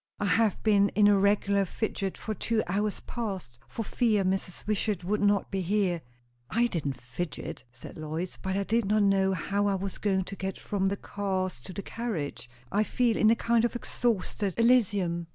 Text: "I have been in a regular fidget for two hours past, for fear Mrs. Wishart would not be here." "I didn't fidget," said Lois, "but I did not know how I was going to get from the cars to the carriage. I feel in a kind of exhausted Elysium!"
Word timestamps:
"I 0.19 0.25
have 0.25 0.63
been 0.63 0.89
in 0.95 1.07
a 1.07 1.15
regular 1.15 1.63
fidget 1.63 2.17
for 2.17 2.33
two 2.33 2.63
hours 2.65 3.01
past, 3.01 3.59
for 3.67 3.83
fear 3.83 4.25
Mrs. 4.25 4.65
Wishart 4.65 5.03
would 5.03 5.21
not 5.21 5.51
be 5.51 5.61
here." 5.61 6.01
"I 6.49 6.65
didn't 6.65 6.99
fidget," 6.99 7.65
said 7.71 7.99
Lois, 7.99 8.35
"but 8.41 8.57
I 8.57 8.63
did 8.63 8.85
not 8.85 9.03
know 9.03 9.33
how 9.33 9.67
I 9.67 9.75
was 9.75 9.99
going 9.99 10.23
to 10.23 10.35
get 10.35 10.57
from 10.57 10.87
the 10.87 10.97
cars 10.97 11.61
to 11.61 11.71
the 11.71 11.83
carriage. 11.83 12.49
I 12.71 12.81
feel 12.83 13.15
in 13.15 13.29
a 13.29 13.35
kind 13.35 13.63
of 13.63 13.75
exhausted 13.75 14.55
Elysium!" 14.57 15.27